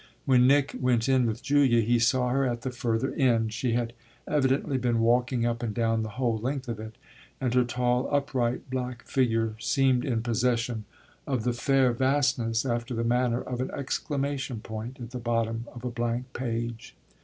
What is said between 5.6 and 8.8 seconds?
and down the whole length of it, and her tall, upright,